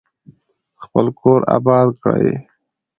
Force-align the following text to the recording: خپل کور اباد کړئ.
خپل 0.83 1.05
کور 1.19 1.39
اباد 1.57 1.89
کړئ. 2.03 2.29